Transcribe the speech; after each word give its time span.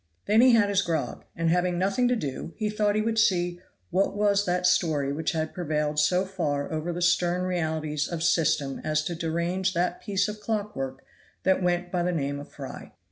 Then 0.25 0.41
he 0.41 0.53
had 0.53 0.69
his 0.69 0.81
grog, 0.81 1.25
and 1.35 1.51
having 1.51 1.77
nothing 1.77 2.07
to 2.07 2.15
do 2.15 2.55
he 2.57 2.71
thought 2.71 2.95
he 2.95 3.03
would 3.03 3.19
see 3.19 3.59
what 3.91 4.17
was 4.17 4.47
that 4.47 4.65
story 4.65 5.13
which 5.13 5.33
had 5.33 5.53
prevailed 5.53 5.99
so 5.99 6.25
far 6.25 6.71
over 6.71 6.91
the 6.91 7.03
stern 7.03 7.43
realities 7.43 8.07
of 8.07 8.23
system 8.23 8.81
as 8.83 9.03
to 9.03 9.13
derange 9.13 9.75
that 9.75 10.01
piece 10.01 10.27
of 10.27 10.39
clock 10.39 10.75
work 10.75 11.05
that 11.43 11.61
went 11.61 11.91
by 11.91 12.01
the 12.01 12.11
name 12.11 12.39
of 12.39 12.49
Fry. 12.51 12.93